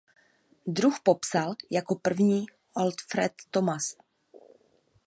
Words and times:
Druh 0.67 0.99
popsal 1.03 1.55
jako 1.71 1.95
první 1.95 2.45
Oldfield 2.75 3.33
Thomas. 3.51 3.95